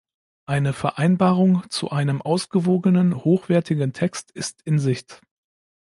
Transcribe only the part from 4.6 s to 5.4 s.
in Sicht.